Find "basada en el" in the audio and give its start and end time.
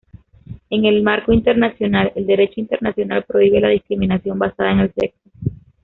4.39-4.93